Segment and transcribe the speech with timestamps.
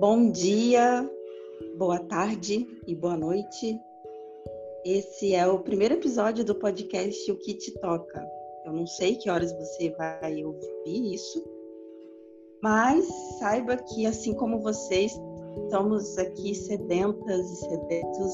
[0.00, 1.06] Bom dia,
[1.76, 3.78] boa tarde e boa noite.
[4.82, 8.26] Esse é o primeiro episódio do podcast O que te toca.
[8.64, 11.44] Eu não sei que horas você vai ouvir isso,
[12.62, 13.04] mas
[13.38, 15.12] saiba que assim como vocês,
[15.64, 18.32] estamos aqui sedentas e sedentos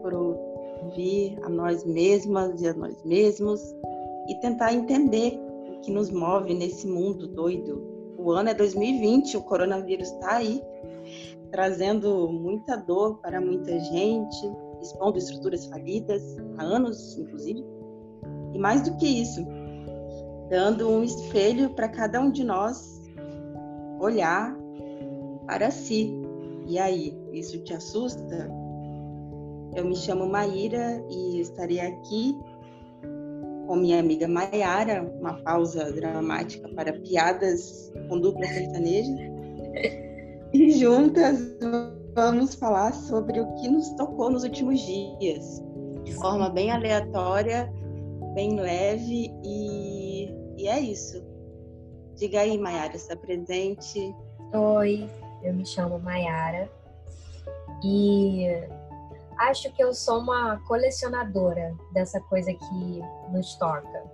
[0.00, 3.60] por ouvir a nós mesmas e a nós mesmos
[4.26, 9.42] e tentar entender o que nos move nesse mundo doido o ano é 2020, o
[9.42, 10.60] coronavírus está aí,
[11.52, 17.64] trazendo muita dor para muita gente, expondo estruturas falidas, há anos, inclusive.
[18.52, 19.46] E mais do que isso,
[20.50, 23.00] dando um espelho para cada um de nós
[24.00, 24.56] olhar
[25.46, 26.12] para si.
[26.66, 28.50] E aí, isso te assusta?
[29.74, 32.36] Eu me chamo Maíra e estarei aqui
[33.68, 39.12] com minha amiga Maiara, uma pausa dramática para piadas com dupla sertaneja.
[40.54, 41.38] E juntas
[42.14, 45.62] vamos falar sobre o que nos tocou nos últimos dias,
[46.02, 47.70] de forma bem aleatória,
[48.34, 51.22] bem leve e, e é isso.
[52.16, 54.14] Diga aí, Maiara, está presente?
[54.54, 55.06] Oi,
[55.42, 56.70] eu me chamo Maiara
[57.84, 58.46] e
[59.38, 64.04] acho que eu sou uma colecionadora dessa coisa que nos toca.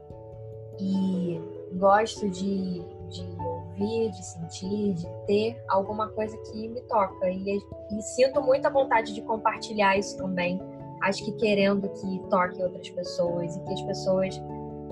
[0.79, 1.41] E
[1.75, 7.29] gosto de, de ouvir, de sentir, de ter alguma coisa que me toca.
[7.31, 10.61] E, e sinto muita vontade de compartilhar isso também.
[11.03, 14.43] Acho que querendo que toque outras pessoas e que as pessoas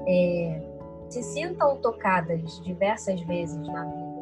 [0.06, 0.62] é,
[1.08, 4.12] se sintam tocadas diversas vezes na vida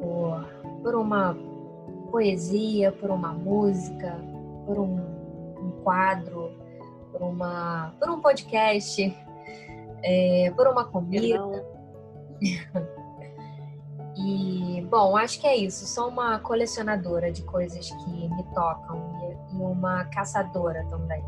[0.00, 0.44] por,
[0.82, 1.36] por uma
[2.10, 4.18] poesia, por uma música,
[4.66, 4.96] por um,
[5.58, 6.52] um quadro,
[7.10, 9.16] por, uma, por um podcast,
[10.02, 11.64] é, por uma comida.
[14.16, 15.86] e, bom, acho que é isso.
[15.86, 19.12] Sou uma colecionadora de coisas que me tocam
[19.52, 21.22] e, uma caçadora também.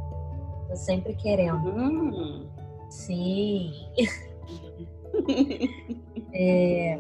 [0.68, 1.68] Tô sempre querendo.
[1.68, 2.48] Hum.
[2.88, 3.72] Sim.
[6.32, 6.98] é,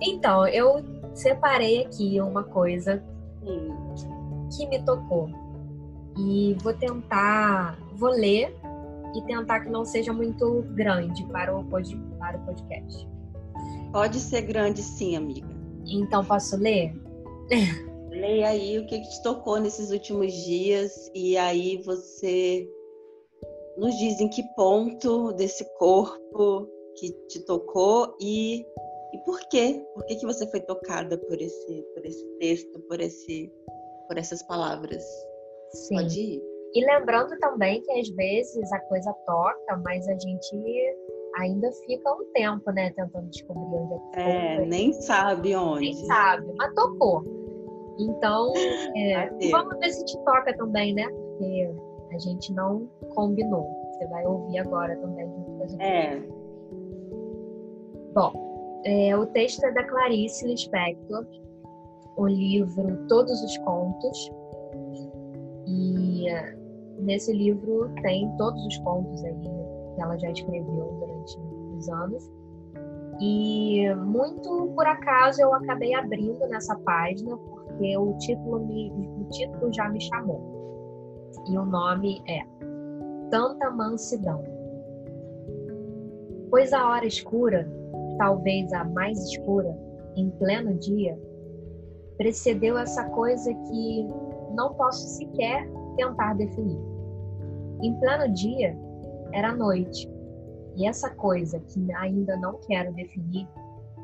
[0.00, 0.84] então, eu
[1.14, 3.02] separei aqui uma coisa
[3.44, 4.48] Hum.
[4.50, 5.28] que me tocou.
[6.18, 8.54] E vou tentar, vou ler
[9.14, 13.08] e tentar que não seja muito grande para o, pod, para o podcast.
[13.92, 15.48] Pode ser grande sim, amiga.
[15.86, 16.94] Então, posso ler?
[18.10, 22.68] Leia aí o que, que te tocou nesses últimos dias e aí você
[23.76, 29.82] nos diz em que ponto desse corpo que te tocou e, e por quê?
[29.94, 33.50] Por que, que você foi tocada por esse, por esse texto, por, esse,
[34.08, 35.04] por essas palavras?
[35.74, 35.96] Sim.
[35.96, 36.42] Pode ir.
[36.74, 40.96] E lembrando também que às vezes a coisa toca, mas a gente
[41.36, 44.66] ainda fica um tempo, né, tentando descobrir onde é que É, foi.
[44.66, 45.80] nem sabe onde.
[45.80, 47.24] Nem sabe, mas tocou.
[47.98, 48.52] Então,
[48.96, 51.06] é, vamos ver se te toca também, né?
[51.08, 51.74] Porque
[52.14, 53.66] a gente não combinou.
[53.92, 55.82] Você vai ouvir agora também junto com a gente.
[55.82, 56.22] É,
[58.14, 61.26] Bom, é, o texto é da Clarice Lispector,
[62.16, 64.30] o livro Todos os Contos.
[66.98, 69.34] Nesse livro tem todos os contos aí
[69.94, 71.38] que ela já escreveu durante
[71.76, 72.30] os anos.
[73.20, 79.72] E muito por acaso eu acabei abrindo nessa página porque o título, me, o título
[79.72, 80.40] já me chamou.
[81.48, 82.40] E o nome é
[83.30, 84.42] Tanta Mansidão.
[86.50, 87.66] Pois a hora escura,
[88.18, 89.74] talvez a mais escura,
[90.16, 91.18] em pleno dia,
[92.18, 94.06] precedeu essa coisa que
[94.54, 95.66] não posso sequer
[95.96, 96.80] tentar definir.
[97.82, 98.76] Em pleno dia,
[99.32, 100.08] era noite,
[100.76, 103.48] e essa coisa que ainda não quero definir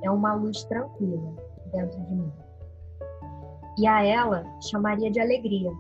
[0.03, 1.35] é uma luz tranquila
[1.73, 2.33] dentro de mim.
[3.79, 5.71] E a ela chamaria de alegria,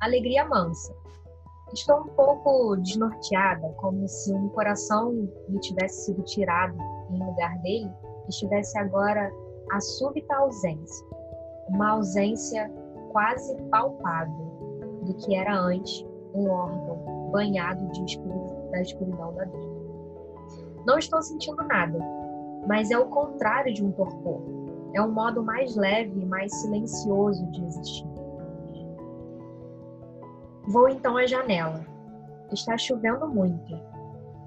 [0.00, 0.94] alegria mansa.
[1.72, 6.76] Estou um pouco desnorteada, como se um coração me tivesse sido tirado
[7.10, 7.90] em lugar dele
[8.26, 9.30] e estivesse agora
[9.72, 11.06] a súbita ausência,
[11.68, 12.70] uma ausência
[13.12, 14.69] quase palpável
[15.02, 16.04] do que era antes
[16.34, 19.80] um órgão banhado de escuro, da escuridão da vida.
[20.86, 21.98] Não estou sentindo nada,
[22.66, 24.40] mas é o contrário de um torpor.
[24.94, 28.06] É um modo mais leve e mais silencioso de existir.
[30.68, 31.80] Vou então à janela.
[32.52, 33.78] Está chovendo muito.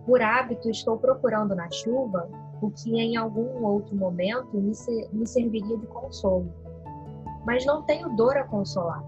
[0.05, 2.29] Por hábito, estou procurando na chuva
[2.61, 6.47] o que em algum outro momento me, se- me serviria de consolo.
[7.45, 9.03] Mas não tenho dor a consolar.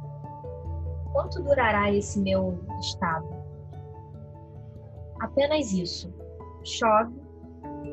[1.16, 3.26] Quanto durará esse meu estado?
[5.22, 6.14] Apenas isso.
[6.66, 7.16] Chove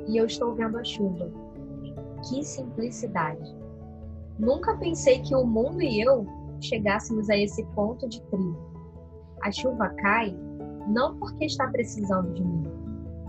[0.09, 1.31] e eu estou vendo a chuva.
[2.29, 3.57] Que simplicidade!
[4.41, 6.27] Nunca pensei que o mundo e eu
[6.61, 8.59] chegássemos a esse ponto de trilho.
[9.43, 10.37] A chuva cai
[10.89, 12.65] não porque está precisando de mim.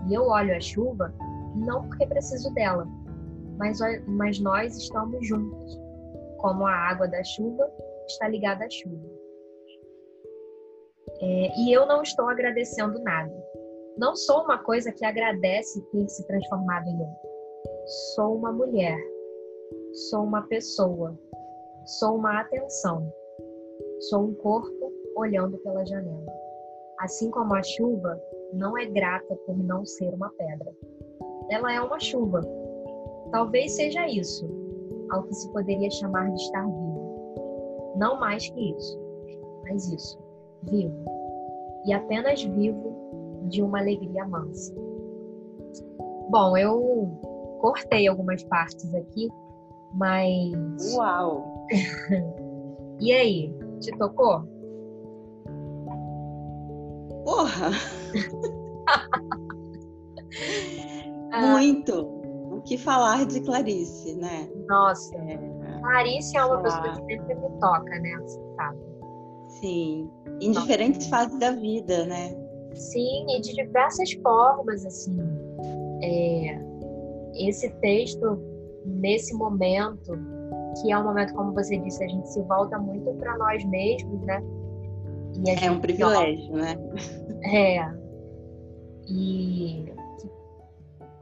[0.09, 1.13] E eu olho a chuva
[1.55, 2.87] não porque preciso dela,
[3.59, 5.79] mas, mas nós estamos juntos,
[6.39, 7.69] como a água da chuva
[8.07, 9.12] está ligada à chuva.
[11.23, 13.33] É, e eu não estou agradecendo nada.
[13.97, 17.29] Não sou uma coisa que agradece ter se transformado em outro.
[18.13, 18.97] Sou uma mulher.
[20.09, 21.17] Sou uma pessoa.
[21.85, 23.09] Sou uma atenção.
[24.09, 26.25] Sou um corpo olhando pela janela.
[26.99, 28.21] Assim como a chuva
[28.51, 30.73] não é grata por não ser uma pedra.
[31.49, 32.41] Ela é uma chuva.
[33.31, 34.45] Talvez seja isso,
[35.09, 37.93] ao que se poderia chamar de estar vivo.
[37.97, 38.99] Não mais que isso,
[39.63, 40.19] mas isso,
[40.63, 41.12] vivo.
[41.85, 44.73] E apenas vivo de uma alegria mansa.
[46.29, 47.11] Bom, eu
[47.59, 49.29] cortei algumas partes aqui,
[49.93, 50.95] mas.
[50.95, 51.67] Uau!
[52.99, 54.43] e aí, te tocou?
[57.23, 57.71] Porra!
[61.41, 62.07] Muito!
[62.51, 64.47] O que falar de Clarice, né?
[64.67, 65.37] Nossa, é,
[65.81, 68.17] Clarice é uma pessoa que sempre me toca, né?
[68.21, 68.79] Você sabe.
[69.47, 70.09] Sim,
[70.45, 72.35] em diferentes fases da vida, né?
[72.73, 75.17] Sim, e de diversas formas, assim.
[76.01, 76.59] É,
[77.35, 78.39] esse texto,
[78.85, 80.13] nesse momento,
[80.81, 84.21] que é um momento, como você disse, a gente se volta muito para nós mesmos,
[84.21, 84.43] né?
[85.61, 86.75] é um privilégio, né?
[87.43, 88.03] É.
[89.07, 89.91] E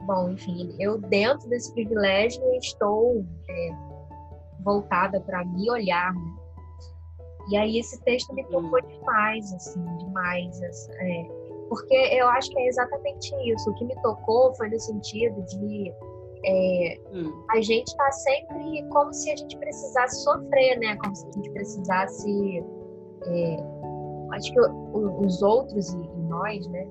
[0.02, 3.70] bom, enfim, eu dentro desse privilégio estou é,
[4.62, 6.41] voltada para me olhar, né?
[7.50, 8.86] E aí esse texto me tocou hum.
[8.86, 10.60] demais, assim, demais.
[10.62, 11.24] É,
[11.68, 13.70] porque eu acho que é exatamente isso.
[13.70, 15.92] O que me tocou foi no sentido de
[16.44, 17.44] é, hum.
[17.50, 20.96] a gente está sempre como se a gente precisasse sofrer, né?
[20.96, 22.64] Como se a gente precisasse
[23.26, 23.56] é,
[24.32, 26.86] acho que os outros e, nós, né?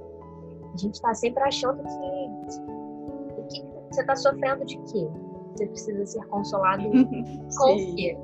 [0.73, 5.07] A gente está sempre achando que, que você está sofrendo de quê?
[5.53, 6.83] Você precisa ser consolado
[7.57, 8.17] com o quê?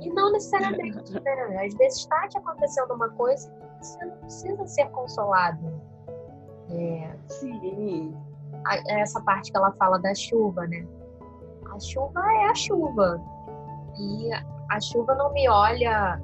[0.00, 1.64] E não necessariamente, né?
[1.64, 5.80] Às vezes está te acontecendo uma coisa que você não precisa ser consolado.
[6.70, 8.16] É, Sim.
[8.88, 10.86] É essa parte que ela fala da chuva, né?
[11.70, 13.20] A chuva é a chuva.
[13.98, 14.30] E
[14.70, 16.20] a chuva não me olha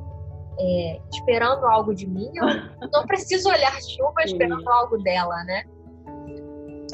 [0.59, 2.47] é, esperando algo de mim, eu
[2.93, 4.69] não preciso olhar chuva esperando sim.
[4.69, 5.65] algo dela, né?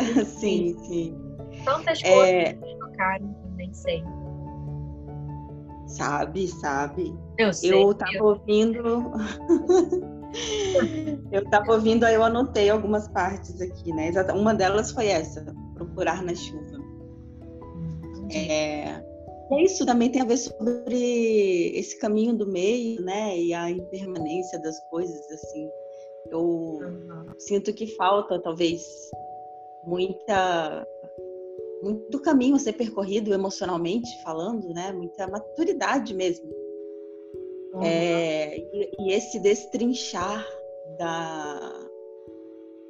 [0.24, 1.36] Sim, sim.
[1.64, 2.54] Tantas coisas é...
[2.54, 4.02] que tocaram, nem sei.
[5.90, 7.14] Sabe, sabe.
[7.38, 7.72] Eu sei.
[7.72, 8.25] Eu tava eu...
[8.25, 8.78] ouvindo.
[11.32, 14.12] eu tava ouvindo, aí eu anotei algumas partes aqui, né?
[14.32, 15.44] Uma delas foi essa,
[15.75, 16.78] procurar na chuva.
[18.32, 19.02] É,
[19.50, 23.37] é isso também tem a ver sobre esse caminho do meio, né?
[23.37, 25.69] E a impermanência das coisas, assim.
[26.31, 27.26] Eu uhum.
[27.38, 28.87] sinto que falta, talvez,
[29.84, 30.87] muita
[31.82, 34.92] muito caminho a ser percorrido emocionalmente falando, né?
[34.92, 36.48] Muita maturidade mesmo.
[37.74, 37.82] Uhum.
[37.82, 40.44] É, e, e, esse destrinchar
[40.98, 41.88] da,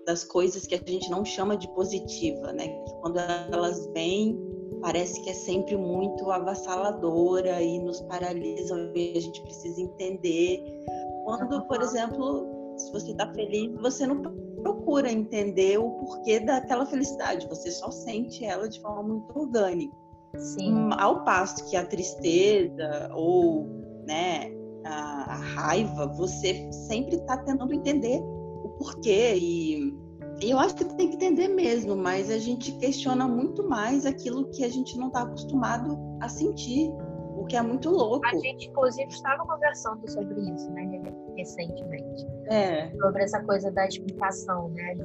[0.07, 2.69] das coisas que a gente não chama de positiva, né?
[2.69, 4.39] Que quando elas vêm
[4.81, 10.63] parece que é sempre muito avassaladora e nos paralisa e a gente precisa entender.
[11.25, 14.23] Quando, por exemplo, se você está feliz, você não
[14.63, 19.97] procura entender o porquê daquela felicidade, você só sente ela de forma muito orgânica.
[20.37, 20.75] Sim.
[20.75, 23.67] Hum, ao passo que a tristeza ou
[24.07, 24.53] né,
[24.85, 28.21] a, a raiva, você sempre está tentando entender
[28.65, 29.99] o porquê e
[30.43, 34.65] eu acho que tem que entender mesmo, mas a gente questiona muito mais aquilo que
[34.65, 36.91] a gente não está acostumado a sentir,
[37.37, 38.25] o que é muito louco.
[38.27, 40.85] A gente, inclusive, estava conversando sobre isso, né,
[41.41, 42.27] recentemente.
[42.49, 42.91] É.
[42.99, 45.05] Sobre essa coisa da explicação, né, de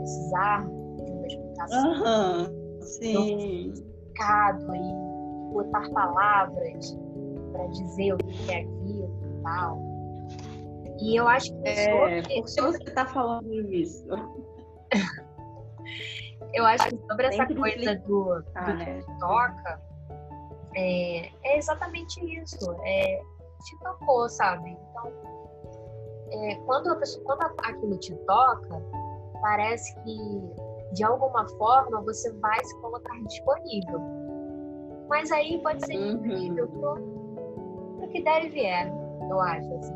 [0.00, 1.92] precisar de uma explicação.
[1.92, 3.72] Aham, sim.
[3.74, 6.98] Significado e botar palavras
[7.52, 9.78] para dizer o que é aquilo e tal.
[11.00, 14.06] E eu acho que é, por que você está falando isso?
[16.54, 19.02] Eu acho que sobre essa coisa do, do né?
[19.02, 19.80] que toca,
[20.74, 22.74] é, é, exatamente isso.
[22.82, 23.20] É,
[23.64, 24.70] te tocou, sabe?
[24.70, 25.12] Então,
[26.30, 28.82] é, quando, a pessoa, quando aquilo te toca,
[29.40, 30.40] parece que
[30.92, 34.00] de alguma forma você vai se colocar disponível.
[35.08, 36.18] Mas aí pode ser uhum.
[36.18, 36.80] disponível uhum.
[37.96, 38.92] para o que deve vier,
[39.30, 39.74] eu acho.
[39.74, 39.94] Assim.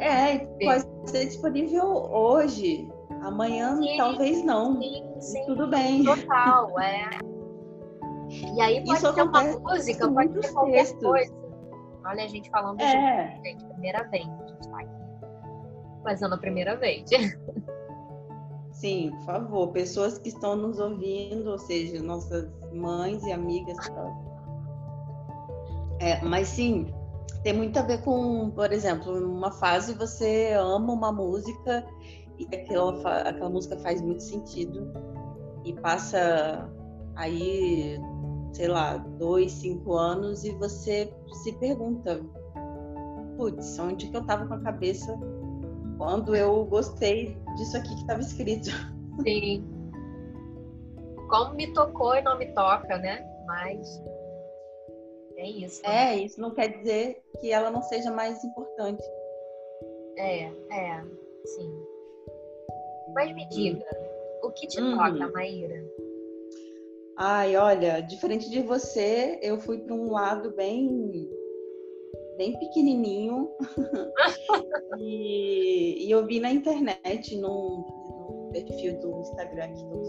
[0.00, 2.90] É, pode ser disponível hoje,
[3.22, 4.80] Amanhã sim, talvez não.
[4.80, 5.46] Sim, sim.
[5.46, 6.04] Tudo bem.
[6.04, 7.08] Total, é.
[8.54, 11.02] E aí pode Isso ser uma música, pode ser qualquer textos.
[11.02, 11.34] coisa.
[12.04, 13.30] Olha a gente falando É.
[13.30, 14.26] junto, gente, primeira vez.
[16.02, 17.08] Fazendo a primeira vez.
[18.72, 23.76] Sim, por favor, pessoas que estão nos ouvindo, ou seja, nossas mães e amigas.
[26.00, 26.92] É, mas sim,
[27.42, 31.86] tem muito a ver com, por exemplo, numa fase você ama uma música
[32.38, 34.92] e aquela, aquela música faz muito sentido
[35.64, 36.68] e passa
[37.14, 37.98] aí,
[38.52, 41.12] sei lá, dois, cinco anos e você
[41.44, 42.20] se pergunta,
[43.36, 45.16] putz, onde que eu tava com a cabeça
[45.98, 48.70] quando eu gostei disso aqui que estava escrito?
[49.22, 49.64] Sim.
[51.28, 53.24] Como me tocou e não me toca, né?
[53.46, 54.02] Mas
[55.36, 55.82] é isso.
[55.82, 56.12] né?
[56.14, 59.02] É, isso não quer dizer que ela não seja mais importante.
[60.18, 61.02] É, é,
[61.44, 61.84] sim.
[63.14, 63.84] Mas me diga,
[64.42, 64.96] o que te Uhum.
[64.96, 65.82] toca, Maíra?
[67.18, 70.88] Ai, olha, diferente de você, eu fui para um lado bem
[72.36, 73.50] bem pequenininho
[74.98, 80.04] e, e eu vi na internet num, num perfil do Instagram que eu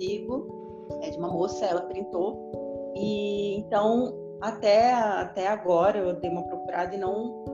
[0.00, 6.42] sigo, é de uma moça, ela printou e então até até agora eu dei uma
[6.44, 7.44] procurada e não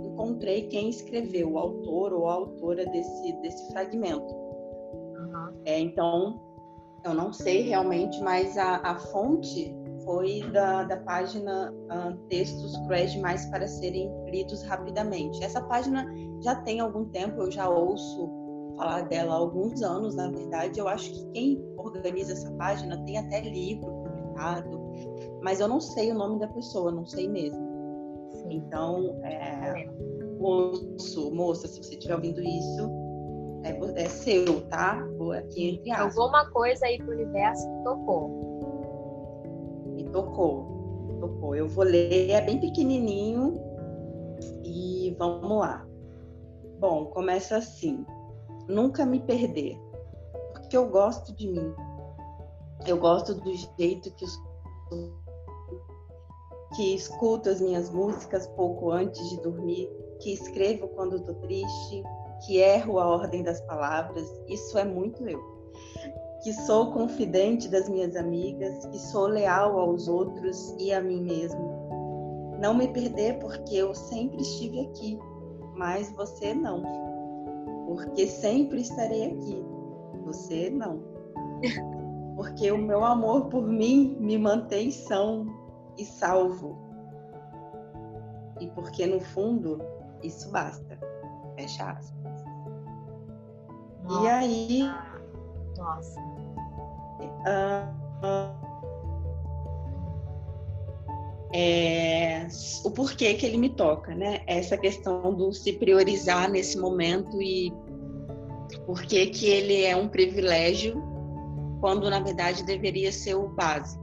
[0.00, 4.34] encontrei quem escreveu, o autor ou a autora desse desse fragmento.
[5.16, 5.54] Aham.
[5.64, 6.51] É, então,
[7.04, 13.12] eu não sei realmente, mas a, a fonte foi da, da página ah, Textos Cruéis
[13.12, 15.42] Demais para Serem Lidos Rapidamente.
[15.42, 16.06] Essa página
[16.42, 18.30] já tem algum tempo, eu já ouço
[18.76, 20.78] falar dela há alguns anos, na verdade.
[20.80, 24.80] Eu acho que quem organiza essa página tem até livro publicado,
[25.42, 27.62] mas eu não sei o nome da pessoa, não sei mesmo.
[28.50, 29.86] Então, é, É.
[30.40, 32.90] moço, moça, se você estiver ouvindo isso,
[33.64, 35.06] é, é seu, tá?
[35.16, 36.16] Vou aqui entre aspas.
[36.16, 38.52] Alguma coisa aí pro universo que tocou.
[39.94, 41.54] Me tocou, me tocou.
[41.54, 43.60] Eu vou ler, é bem pequenininho
[44.64, 45.86] e vamos lá.
[46.78, 48.04] Bom, começa assim.
[48.68, 49.76] Nunca me perder,
[50.52, 51.74] porque eu gosto de mim.
[52.86, 54.28] Eu gosto do jeito que eu
[56.74, 59.90] que escuto as minhas músicas pouco antes de dormir,
[60.20, 62.02] que escrevo quando estou triste,
[62.44, 64.28] que erro a ordem das palavras.
[64.48, 65.52] Isso é muito eu
[66.42, 71.80] que sou confidente das minhas amigas, que sou leal aos outros e a mim mesmo.
[72.60, 75.18] Não me perder porque eu sempre estive aqui,
[75.76, 76.82] mas você não.
[77.86, 79.64] Porque sempre estarei aqui,
[80.24, 81.00] você não.
[82.34, 85.46] Porque o meu amor por mim me mantém são
[85.98, 86.78] e salvo.
[88.58, 89.78] E porque no fundo
[90.22, 90.98] isso basta.
[91.56, 92.21] Fecha aspas.
[94.02, 94.30] E Nossa.
[94.30, 94.90] aí
[95.76, 96.20] Nossa.
[97.46, 97.92] Ah,
[98.22, 98.62] ah,
[101.54, 102.46] é,
[102.84, 104.42] o porquê que ele me toca, né?
[104.46, 107.72] Essa questão do se priorizar nesse momento e
[108.86, 111.02] por que que ele é um privilégio
[111.80, 114.02] quando na verdade deveria ser o básico.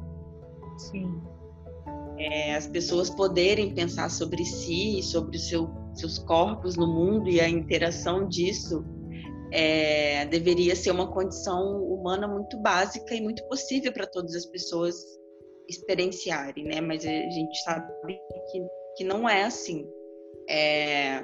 [0.77, 1.21] Sim.
[2.17, 7.39] É, as pessoas poderem pensar sobre si, sobre os seu, seus corpos no mundo e
[7.39, 8.85] a interação disso
[9.51, 14.95] é, deveria ser uma condição humana muito básica e muito possível para todas as pessoas
[15.67, 16.81] experienciarem, né?
[16.81, 17.91] Mas a gente sabe
[18.51, 19.87] que, que não é assim.
[20.49, 21.21] É,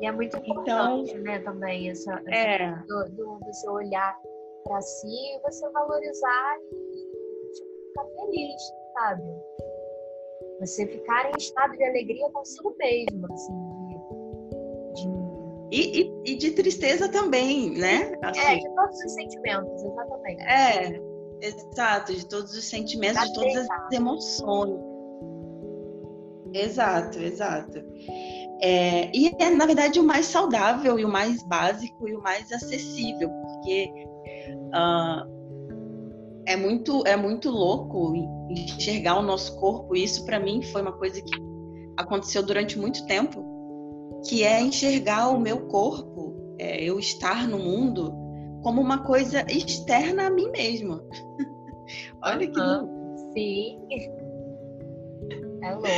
[0.00, 4.18] E é muito importante, né, também, essa, essa é, do, do, do você olhar
[4.64, 8.62] pra si e você valorizar e tipo, ficar feliz,
[8.94, 9.22] sabe?
[10.60, 13.79] Você ficar em estado de alegria consigo mesmo, assim,
[15.70, 18.12] e, e, e de tristeza também, né?
[18.22, 20.42] É, Assim, de todos os sentimentos, exatamente.
[20.42, 21.00] é,
[21.40, 24.80] exato, de todos os sentimentos, de todas as emoções.
[26.52, 27.78] Exato, exato.
[28.60, 32.50] É, e é, na verdade, o mais saudável e o mais básico e o mais
[32.50, 33.92] acessível, porque
[34.74, 35.24] ah,
[36.46, 38.12] é, muito, é muito louco
[38.50, 39.94] enxergar o nosso corpo.
[39.94, 41.32] E isso, para mim, foi uma coisa que
[41.96, 43.40] aconteceu durante muito tempo,
[44.28, 48.12] que é enxergar o meu corpo, é, eu estar no mundo,
[48.62, 51.02] como uma coisa externa a mim mesma.
[52.24, 53.00] Olha que louco.
[53.32, 53.78] Sim.
[55.62, 55.88] É louco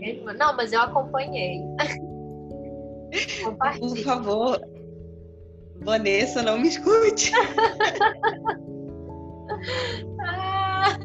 [0.00, 0.32] mesmo.
[0.32, 1.60] Não, mas eu acompanhei.
[3.80, 4.60] Por favor,
[5.82, 7.32] Vanessa, não me escute.
[10.22, 10.96] Ah,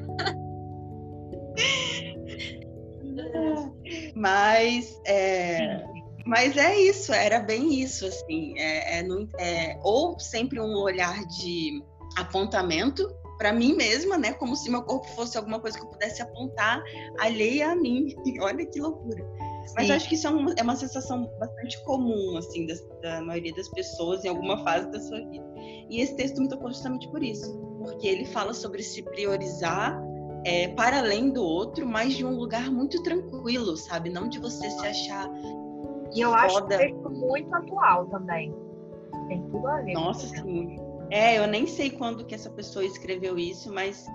[4.15, 5.83] Mas é,
[6.25, 8.57] mas é isso, era bem isso, assim.
[8.57, 11.83] É, é, é ou sempre um olhar de
[12.17, 14.33] apontamento para mim mesma, né?
[14.33, 16.81] Como se meu corpo fosse alguma coisa que eu pudesse apontar
[17.19, 18.15] alheia a mim.
[18.41, 19.23] Olha que loucura.
[19.67, 19.73] Sim.
[19.75, 23.53] Mas acho que isso é uma, é uma sensação bastante comum, assim, da, da, maioria
[23.53, 25.45] das pessoas em alguma fase da sua vida.
[25.89, 29.99] E esse texto me tocou justamente por isso, porque ele fala sobre se priorizar
[30.45, 34.11] é, para além do outro, mas de um lugar muito tranquilo, sabe?
[34.11, 35.27] Não de você se achar.
[36.15, 36.45] E eu foda.
[36.45, 38.55] acho texto muito atual também.
[39.27, 39.93] Tem tudo a ver.
[39.93, 40.79] Nossa, sim.
[41.11, 44.07] É, eu nem sei quando que essa pessoa escreveu isso, mas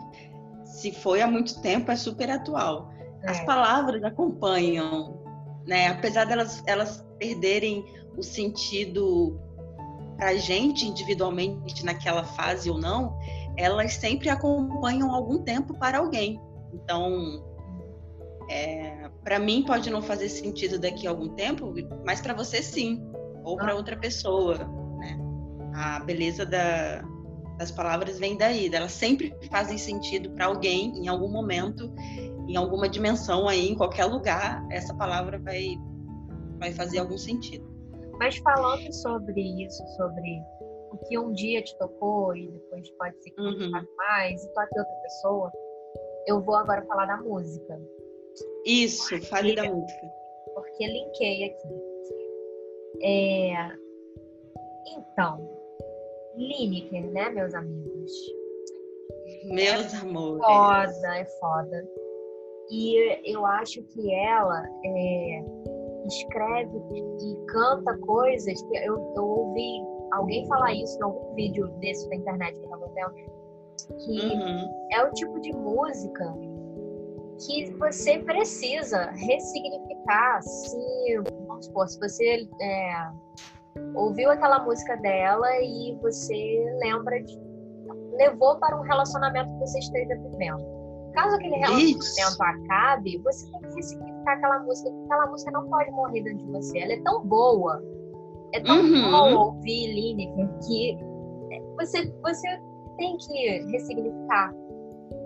[0.64, 2.90] se foi há muito tempo, é super atual.
[3.22, 3.30] É.
[3.30, 5.20] As palavras acompanham,
[5.66, 5.88] né?
[5.88, 7.84] Apesar delas elas perderem
[8.16, 9.38] o sentido
[10.16, 13.18] para a gente individualmente naquela fase ou não,
[13.56, 16.40] elas sempre acompanham algum tempo para alguém.
[16.72, 17.42] Então,
[18.50, 21.72] é, para mim pode não fazer sentido daqui a algum tempo,
[22.04, 23.02] mas para você sim,
[23.44, 23.76] ou para ah.
[23.76, 24.68] outra pessoa
[25.74, 27.02] a beleza da,
[27.58, 31.92] das palavras vem daí, elas sempre fazem sentido para alguém em algum momento,
[32.48, 35.76] em alguma dimensão aí, em qualquer lugar, essa palavra vai
[36.58, 37.66] vai fazer algum sentido.
[38.18, 40.42] Mas falando sobre isso, sobre
[40.92, 43.70] o que um dia te tocou e depois pode ser que uhum.
[43.70, 45.50] não mais, e toque outra pessoa,
[46.26, 47.80] eu vou agora falar da música.
[48.64, 50.12] Isso, porque, fale da música.
[50.54, 51.90] Porque linkei aqui.
[53.02, 53.52] É,
[54.96, 55.48] então,
[56.36, 58.12] Lineker, né, meus amigos?
[59.44, 60.44] Meus é amores.
[60.44, 61.88] Foda, é foda.
[62.70, 65.44] E eu acho que ela é,
[66.06, 72.08] escreve e canta coisas que eu, eu ouvi alguém falar isso em algum vídeo desse
[72.08, 73.14] da internet que eu tava vendo,
[74.04, 74.88] que uhum.
[74.92, 76.34] é o tipo de música
[77.46, 83.10] que você precisa ressignificar se, vamos supor, se você é,
[83.94, 87.38] ouviu aquela música dela e você lembra de.
[88.18, 90.80] levou para um relacionamento que você esteja vivendo.
[91.14, 92.42] Caso aquele relacionamento Isso.
[92.42, 96.52] acabe, você tem que ressignificar aquela música, porque aquela música não pode morrer dentro de
[96.52, 96.78] você.
[96.78, 97.82] Ela é tão boa,
[98.52, 99.10] é tão uhum.
[99.10, 100.98] bom ouvir Lineker que
[101.76, 102.60] você, você
[102.96, 104.54] tem que ressignificar.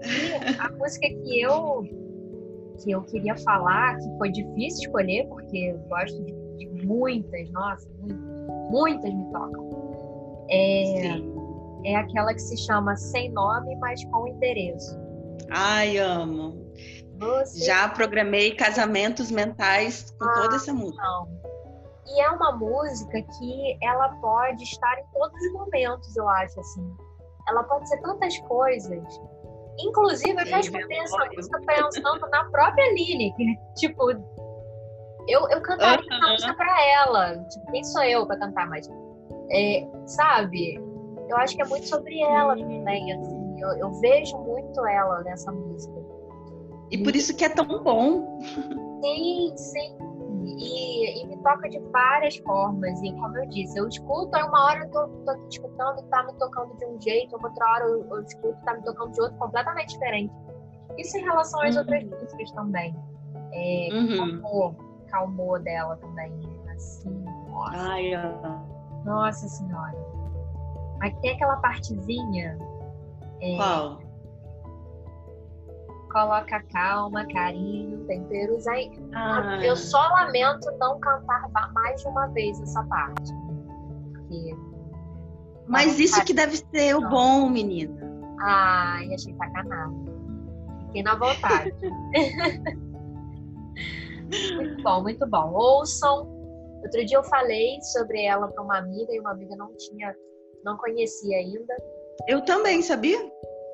[0.06, 1.84] E a música que eu
[2.78, 7.88] que eu queria falar, que foi difícil escolher, porque eu gosto de, de muitas, nossa,
[8.00, 8.34] muitas
[8.70, 10.46] muitas me tocam.
[10.50, 11.18] É,
[11.84, 14.98] é aquela que se chama Sem Nome, mas com endereço.
[15.50, 16.64] Ai, amo.
[17.18, 17.64] Você...
[17.64, 21.02] Já programei casamentos mentais com ah, toda essa música.
[21.02, 21.28] Não.
[22.06, 26.92] E é uma música que ela pode estar em todos os momentos, eu acho, assim.
[27.48, 29.20] Ela pode ser tantas coisas.
[29.78, 34.10] Inclusive, eu já escutei essa música pensando na própria Lili, que, tipo,
[35.28, 36.16] eu, eu cantaria uhum.
[36.16, 37.44] essa música pra ela.
[37.48, 38.88] Tipo, quem sou eu pra cantar mais?
[39.50, 40.80] É, sabe?
[41.28, 43.60] Eu acho que é muito sobre ela também, assim.
[43.60, 45.94] Eu, eu vejo muito ela nessa música.
[46.90, 48.38] E por isso que é tão bom.
[49.02, 49.96] Sim, sim.
[50.46, 53.02] E, e, me toca de várias formas.
[53.02, 56.22] E como eu disse, eu escuto, aí uma hora eu tô, tô escutando e tá
[56.24, 59.20] me tocando de um jeito, outra hora eu, eu escuto e tá me tocando de
[59.20, 60.34] outro completamente diferente.
[60.98, 61.80] Isso em relação às uhum.
[61.80, 62.94] outras músicas também.
[63.52, 64.40] É, uhum.
[64.40, 64.76] como
[65.06, 66.32] acalmou dela também.
[66.74, 67.76] Assim, nossa.
[67.76, 68.10] Ai,
[69.04, 69.96] nossa senhora.
[70.98, 72.58] Mas tem aquela partezinha.
[73.40, 74.03] É, Qual?
[76.14, 78.88] Coloca calma, carinho, temperos aí.
[79.12, 79.58] Ah.
[79.64, 83.32] Eu só lamento não cantar mais de uma vez essa parte.
[84.12, 84.56] Porque.
[85.66, 88.00] Mas isso que deve ser o bom, menina.
[88.40, 90.04] Ai, achei sacanagem.
[90.86, 91.74] Fiquei na vontade.
[94.54, 95.52] Muito bom, muito bom.
[95.52, 96.26] Ouçam.
[96.82, 100.14] Outro dia eu falei sobre ela para uma amiga e uma amiga não tinha,
[100.64, 101.74] não conhecia ainda.
[102.26, 103.18] Eu também, sabia?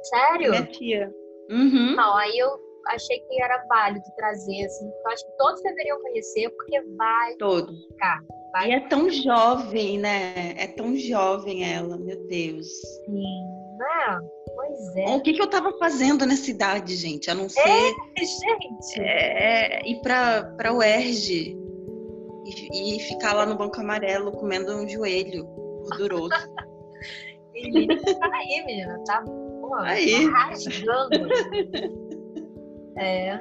[0.03, 0.51] Sério?
[0.51, 1.20] Minha tia.
[1.51, 1.97] Uhum.
[1.97, 2.49] Não, aí eu
[2.87, 7.87] achei que era válido trazer, assim, eu acho que todos deveriam conhecer, porque vai todos.
[7.87, 8.21] ficar.
[8.53, 10.55] Vai e é tão jovem, né?
[10.57, 12.67] É tão jovem ela, meu Deus.
[13.05, 13.45] Sim,
[13.79, 14.21] né?
[14.55, 15.17] Pois é.
[15.17, 17.31] O que, que eu tava fazendo nessa idade, gente?
[17.31, 17.61] A não ser.
[17.61, 19.01] É, gente!
[19.01, 21.57] É, ir pra, pra UERJ
[22.45, 26.31] e, e ficar lá no banco amarelo comendo um joelho gorduroso.
[27.55, 29.25] e tá aí, menina, tá
[29.75, 30.27] aí.
[30.27, 31.11] Rasgando.
[32.99, 33.41] é.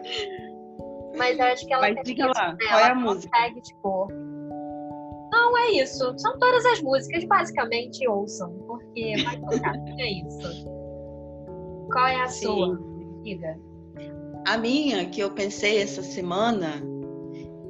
[1.17, 2.57] Mas eu acho que ela Mas diga lá, né?
[2.69, 3.29] qual é a música?
[3.35, 4.07] Consegue, tipo,
[5.31, 6.13] não, é isso.
[6.17, 9.75] São todas as músicas, basicamente, ouçam, porque vai tocar.
[9.97, 10.65] é isso.
[11.91, 12.45] Qual é a Sim.
[12.45, 13.59] sua, amiga?
[14.47, 16.81] A minha, que eu pensei essa semana,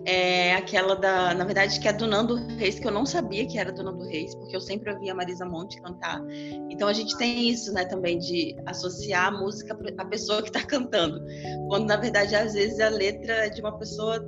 [0.09, 3.59] é aquela da, na verdade, que é do Nando Reis, que eu não sabia que
[3.59, 6.19] era do Nando Reis, porque eu sempre ouvia a Marisa Monte cantar.
[6.67, 10.65] Então a gente tem isso, né, também de associar a música à pessoa que está
[10.65, 11.23] cantando,
[11.67, 14.19] quando na verdade às vezes a letra é de uma pessoa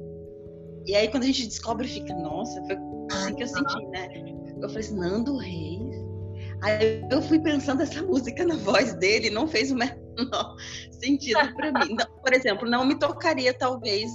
[0.86, 2.78] e aí quando a gente descobre fica, nossa, foi
[3.12, 4.08] assim que eu senti, né?
[4.62, 6.02] Eu falei assim, Nando Reis.
[6.62, 9.96] Aí eu fui pensando essa música na voz dele, não fez o menor
[10.92, 11.96] sentido para mim.
[11.96, 14.12] Não, por exemplo, não me tocaria talvez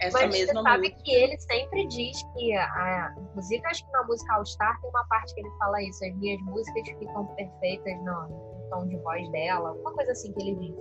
[0.00, 1.02] essa Mas mesma você sabe música.
[1.04, 5.04] que ele sempre diz que, a, inclusive acho que na música All Star tem uma
[5.08, 9.28] parte que ele fala isso, as minhas músicas ficam perfeitas no, no tom de voz
[9.30, 10.74] dela, uma coisa assim que ele diz.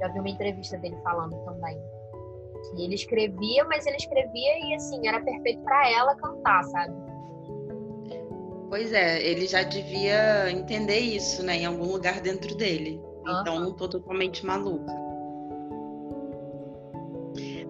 [0.00, 1.78] Já vi uma entrevista dele falando também.
[2.74, 6.94] Que ele escrevia, mas ele escrevia e assim, era perfeito para ela cantar, sabe?
[8.70, 13.00] Pois é, ele já devia entender isso, né, em algum lugar dentro dele.
[13.40, 14.92] Então não tô totalmente maluca.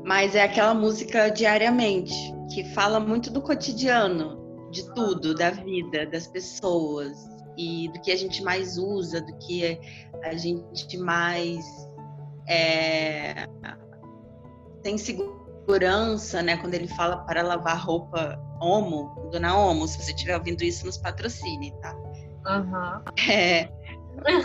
[0.05, 2.15] Mas é aquela música diariamente,
[2.53, 7.17] que fala muito do cotidiano, de tudo, da vida, das pessoas
[7.57, 9.79] e do que a gente mais usa, do que
[10.23, 11.65] a gente mais
[12.47, 13.47] é,
[14.83, 16.57] tem segurança, né?
[16.59, 20.99] Quando ele fala para lavar roupa Omo, Dona Omo, se você estiver ouvindo isso, nos
[20.99, 21.97] patrocine, tá?
[22.47, 23.03] Aham.
[23.31, 23.69] É,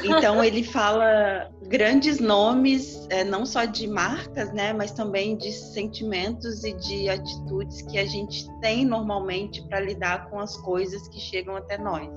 [0.03, 6.63] então ele fala grandes nomes, é, não só de marcas, né, mas também de sentimentos
[6.63, 11.55] e de atitudes que a gente tem normalmente para lidar com as coisas que chegam
[11.55, 12.09] até nós.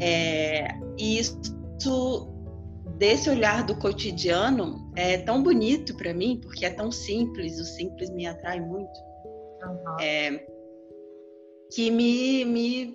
[0.00, 1.40] É, e isso
[2.96, 8.10] desse olhar do cotidiano é tão bonito para mim, porque é tão simples, o simples
[8.10, 8.98] me atrai muito,
[9.62, 9.96] Aham.
[10.00, 10.46] é,
[11.74, 12.94] que me, me,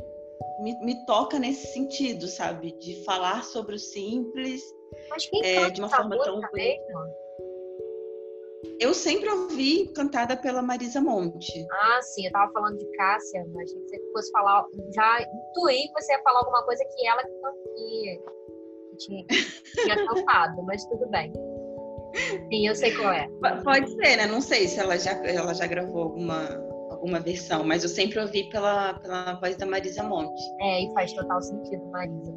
[0.59, 2.71] me, me toca nesse sentido, sabe?
[2.73, 4.61] De falar sobre o simples
[5.43, 7.21] é, de uma forma tão bonita.
[8.79, 11.65] Eu sempre ouvi cantada pela Marisa Monte.
[11.71, 14.65] Ah, sim, eu tava falando de Cássia, mas achei que você fosse falar.
[14.93, 18.21] Já intuí que você ia falar alguma coisa que ela que,
[18.97, 21.31] tinha, que tinha cantado, mas tudo bem.
[22.49, 23.27] Sim, eu sei qual é.
[23.63, 24.27] Pode ser, né?
[24.27, 26.49] Não sei se ela já, ela já gravou alguma,
[27.01, 30.39] alguma versão, mas eu sempre ouvi pela, pela voz da Marisa Monte.
[30.61, 32.33] É, e faz total sentido, Marisa.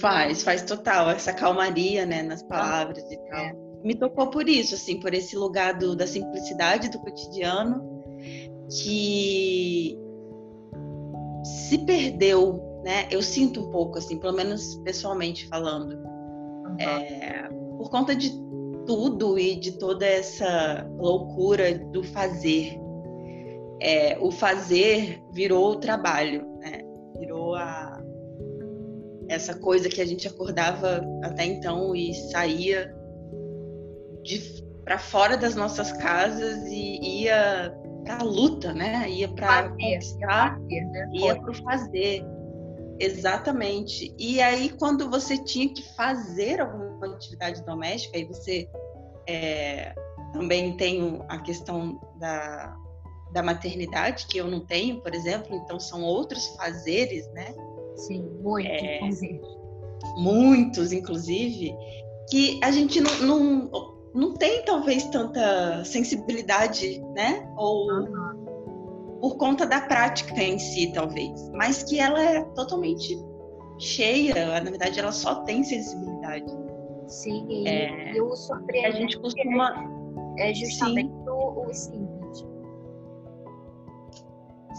[0.00, 3.38] Faz, faz total, essa calmaria, né, nas palavras e tal.
[3.38, 3.66] é.
[3.84, 8.02] Me tocou por isso, assim, por esse lugar do, da simplicidade do cotidiano
[8.82, 9.96] que
[11.44, 13.06] se perdeu, né?
[13.12, 16.80] Eu sinto um pouco, assim, pelo menos pessoalmente falando, Aham.
[16.80, 18.30] é, por conta de
[18.86, 22.80] tudo e de toda essa loucura do fazer.
[23.80, 26.80] É, o fazer virou o trabalho, né?
[27.18, 28.02] Virou a,
[29.28, 32.94] essa coisa que a gente acordava até então e saía
[34.84, 39.08] para fora das nossas casas e ia para a luta, né?
[39.10, 41.08] Ia para conquistar fazer, né?
[41.12, 42.24] ia para o fazer.
[42.98, 44.14] Exatamente.
[44.18, 48.68] E aí, quando você tinha que fazer alguma atividade doméstica, aí você
[49.28, 49.92] é,
[50.32, 52.74] também tem a questão da,
[53.36, 57.54] da maternidade, que eu não tenho, por exemplo, então são outros fazeres, né?
[57.94, 58.66] Sim, muito.
[58.66, 58.96] É.
[58.96, 59.40] inclusive.
[60.16, 61.76] Muitos, inclusive,
[62.30, 67.46] que a gente não, não, não tem talvez tanta sensibilidade, né?
[67.58, 68.08] Ou
[69.20, 73.18] por conta da prática em si, talvez, mas que ela é totalmente
[73.78, 76.50] cheia, na verdade ela só tem sensibilidade.
[77.06, 79.74] Sim, e, É, e o A gente costuma,
[80.38, 82.05] é justamente o, o simples.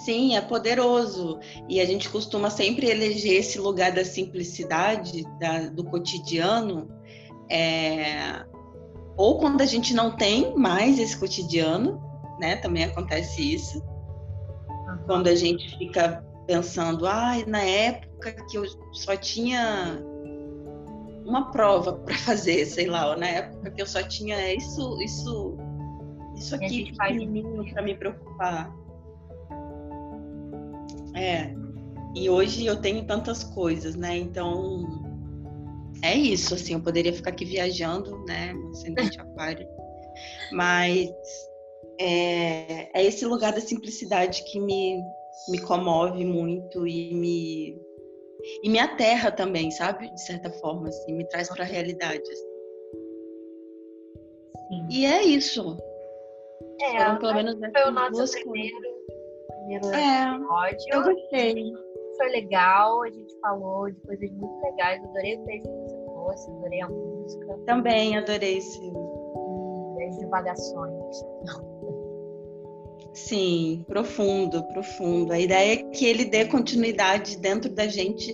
[0.03, 5.83] Sim, é poderoso, e a gente costuma sempre eleger esse lugar da simplicidade, da- do
[5.83, 6.89] cotidiano,
[7.49, 8.45] é,
[9.15, 12.01] ou quando a gente não tem mais esse cotidiano,
[12.39, 12.57] né?
[12.57, 13.83] Também acontece isso.
[15.05, 19.99] Quando a gente fica pensando, ai, na época que eu só tinha
[21.25, 25.57] uma prova para fazer, sei lá, ou na época que eu só tinha isso, isso,
[26.35, 28.73] isso aqui pequenininho para me preocupar.
[31.17, 31.53] É.
[32.15, 34.17] E hoje eu tenho tantas coisas, né?
[34.17, 34.85] Então
[36.03, 38.53] é isso, assim, eu poderia ficar aqui viajando, né?
[38.53, 39.67] no Ascendente aquário.
[40.51, 41.09] Mas
[41.99, 45.01] é, é esse lugar da simplicidade que me,
[45.49, 47.81] me comove muito e me,
[48.63, 50.09] e me aterra também, sabe?
[50.13, 52.21] De certa forma, assim, me traz para a realidade.
[52.21, 52.47] assim.
[54.69, 54.87] Sim.
[54.91, 55.77] E é isso.
[56.81, 58.96] É, Foram pelo menos foi o nosso primeiro,
[59.67, 59.87] primeiro.
[59.93, 60.87] É, episódio.
[60.91, 61.73] eu gostei.
[62.17, 65.03] Foi legal, a gente falou de coisas muito legais.
[65.03, 68.81] Adorei o texto que você trouxe, adorei a música Também adorei esse.
[68.81, 71.25] e as divagações.
[73.13, 75.33] Sim, profundo, profundo.
[75.33, 78.33] A ideia é que ele dê continuidade dentro da gente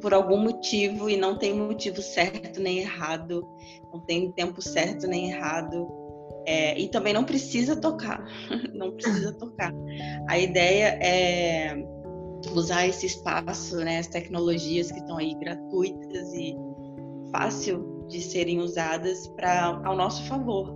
[0.00, 3.46] por algum motivo e não tem motivo certo nem errado,
[3.92, 5.86] não tem tempo certo nem errado.
[6.46, 8.24] É, e também não precisa tocar,
[8.74, 9.72] não precisa tocar.
[10.28, 11.76] A ideia é
[12.54, 16.54] usar esse espaço, né, as tecnologias que estão aí gratuitas e
[17.30, 20.74] fácil de serem usadas para ao nosso favor.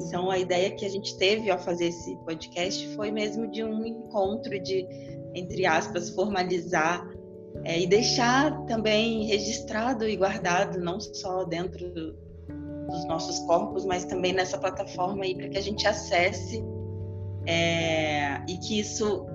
[0.00, 3.84] Então a ideia que a gente teve ao fazer esse podcast foi mesmo de um
[3.84, 4.86] encontro de
[5.34, 7.08] entre aspas formalizar
[7.64, 11.92] é, e deixar também registrado e guardado não só dentro
[12.88, 16.64] dos nossos corpos, mas também nessa plataforma aí para que a gente acesse
[17.46, 19.26] é, e que isso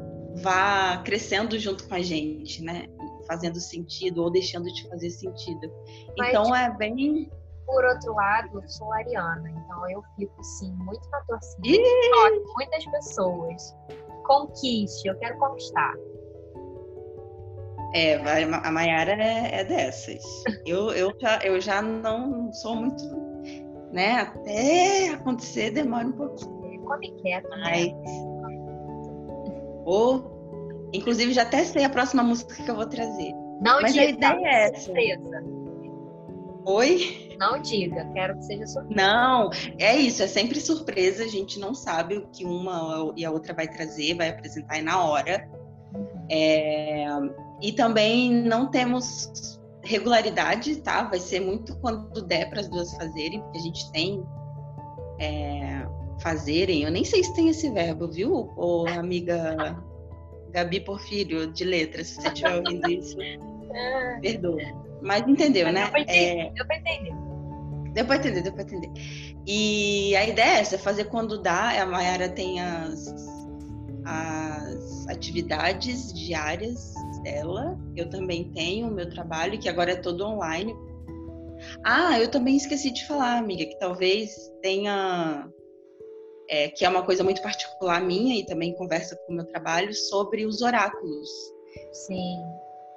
[0.42, 2.88] vá crescendo junto com a gente, né?
[3.28, 5.72] Fazendo sentido ou deixando de fazer sentido.
[6.18, 7.30] Mas, então é bem.
[7.66, 11.68] Por outro lado, eu sou ariana, então eu fico sim muito na torcida.
[11.68, 12.44] Ih!
[12.56, 13.76] Muitas pessoas.
[14.26, 15.94] Conquiste, eu quero conquistar.
[17.94, 20.24] É, a Mayara é, é, dessas.
[20.66, 23.04] Eu, eu, já, eu já não sou muito,
[23.92, 24.22] né?
[24.22, 26.82] Até acontecer demora um pouquinho.
[26.82, 27.64] Come quieto, né?
[27.64, 27.94] Mas,
[29.86, 33.34] ou, inclusive, já até sei a próxima música que eu vou trazer.
[33.62, 34.82] Não Mas diga, a ideia é essa.
[34.82, 35.44] Surpresa.
[36.66, 37.36] Oi?
[37.40, 39.02] Não diga, quero que seja surpresa.
[39.02, 43.32] Não, é isso, é sempre surpresa, a gente não sabe o que uma e a
[43.32, 45.50] outra vai trazer, vai apresentar aí na hora.
[45.96, 46.26] Uhum.
[46.30, 47.06] É,
[47.62, 51.04] e também não temos regularidade, tá?
[51.04, 54.24] Vai ser muito quando der para as duas fazerem, porque a gente tem
[55.20, 55.86] é,
[56.22, 56.84] fazerem.
[56.84, 59.82] Eu nem sei se tem esse verbo, viu, Ô, amiga
[60.52, 63.18] Gabi Porfírio, de letras, se você estiver ouvindo isso.
[64.22, 64.62] Perdoa.
[65.02, 65.92] Mas entendeu, né?
[66.08, 66.50] É...
[66.52, 67.14] Deu para entender.
[67.94, 68.92] Deu para entender, deu para entender.
[69.46, 71.82] E a ideia é essa, fazer quando dá.
[71.82, 73.08] A Mayara tem as,
[74.06, 76.94] as atividades diárias
[77.28, 77.78] dela.
[77.96, 80.74] Eu também tenho o meu trabalho, que agora é todo online.
[81.84, 85.50] Ah, eu também esqueci de falar, amiga, que talvez tenha
[86.50, 89.94] é, que é uma coisa muito particular minha e também conversa com o meu trabalho,
[89.94, 91.30] sobre os oráculos.
[91.92, 92.38] Sim.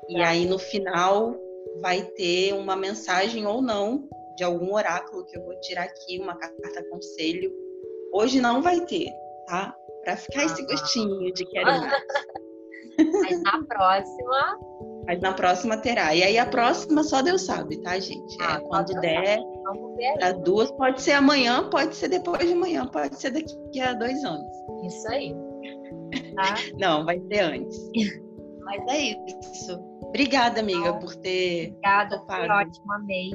[0.09, 1.37] E aí no final
[1.81, 6.37] vai ter uma mensagem ou não de algum oráculo que eu vou tirar aqui, uma
[6.37, 7.53] carta conselho.
[8.13, 9.11] Hoje não vai ter,
[9.47, 9.75] tá?
[10.05, 11.93] Para ficar ah, esse gostinho de quero mais.
[13.05, 14.59] Mas na próxima.
[15.07, 16.15] Mas na próxima terá.
[16.15, 18.41] E aí a próxima só Deus sabe, tá, gente?
[18.43, 19.41] É, ah, quando der.
[20.19, 24.23] Para duas, pode ser amanhã, pode ser depois de amanhã, pode ser daqui a dois
[24.25, 24.47] anos.
[24.85, 25.35] Isso aí.
[26.35, 26.55] Tá?
[26.79, 27.91] Não, vai ser antes.
[28.65, 29.81] Mas é isso.
[30.03, 31.69] Obrigada, amiga, por ter.
[31.71, 32.47] Obrigada, topado.
[32.47, 33.31] foi ótimo, amei.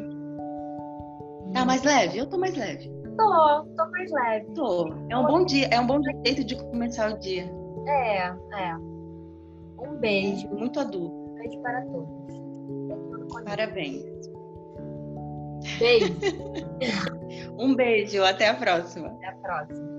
[1.54, 2.19] Tá mais leve?
[2.19, 2.89] Eu tô mais leve.
[3.17, 4.45] Tô, tô mais leve.
[4.54, 4.93] Tô.
[5.10, 7.49] É um bom dia, é um bom jeito de começar o dia.
[7.88, 8.94] É, é.
[9.79, 10.47] Um beijo.
[10.49, 11.15] Muito adulto.
[11.15, 13.43] Um beijo para todos.
[13.45, 14.03] Parabéns.
[15.79, 16.13] Beijo.
[17.57, 19.07] um beijo, até a próxima.
[19.07, 19.94] Até a próxima.